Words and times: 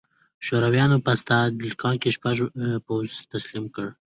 شورویانو 0.45 1.03
په 1.05 1.11
ستالینګراډ 1.21 1.95
کې 2.01 2.09
شپږم 2.15 2.49
پوځ 2.85 3.07
تسلیم 3.31 3.65
کړ 3.75 3.87